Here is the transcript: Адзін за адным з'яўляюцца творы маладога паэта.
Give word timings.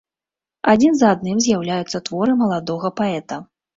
Адзін 0.71 0.95
за 1.01 1.11
адным 1.15 1.37
з'яўляюцца 1.47 2.03
творы 2.07 2.33
маладога 2.43 2.95
паэта. 3.03 3.43